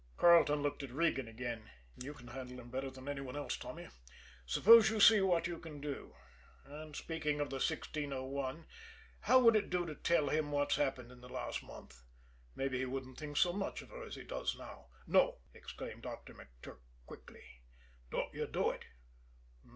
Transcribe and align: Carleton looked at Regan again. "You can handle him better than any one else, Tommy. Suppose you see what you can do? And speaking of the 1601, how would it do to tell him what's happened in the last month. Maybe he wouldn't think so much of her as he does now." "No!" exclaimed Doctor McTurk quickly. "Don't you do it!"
Carleton 0.17 0.63
looked 0.63 0.81
at 0.81 0.89
Regan 0.89 1.27
again. 1.27 1.69
"You 1.95 2.15
can 2.15 2.29
handle 2.29 2.59
him 2.59 2.71
better 2.71 2.89
than 2.89 3.07
any 3.07 3.21
one 3.21 3.35
else, 3.37 3.55
Tommy. 3.55 3.87
Suppose 4.47 4.89
you 4.89 4.99
see 4.99 5.21
what 5.21 5.45
you 5.45 5.59
can 5.59 5.79
do? 5.79 6.15
And 6.65 6.95
speaking 6.95 7.39
of 7.39 7.51
the 7.51 7.57
1601, 7.57 8.65
how 9.19 9.37
would 9.41 9.55
it 9.55 9.69
do 9.69 9.85
to 9.85 9.93
tell 9.93 10.29
him 10.29 10.51
what's 10.51 10.77
happened 10.77 11.11
in 11.11 11.21
the 11.21 11.29
last 11.29 11.61
month. 11.61 12.01
Maybe 12.55 12.79
he 12.79 12.85
wouldn't 12.85 13.19
think 13.19 13.37
so 13.37 13.53
much 13.53 13.83
of 13.83 13.89
her 13.89 14.01
as 14.03 14.15
he 14.15 14.23
does 14.23 14.57
now." 14.57 14.87
"No!" 15.05 15.41
exclaimed 15.53 16.01
Doctor 16.01 16.33
McTurk 16.33 16.79
quickly. 17.05 17.61
"Don't 18.09 18.33
you 18.33 18.47
do 18.47 18.71
it!" 18.71 18.85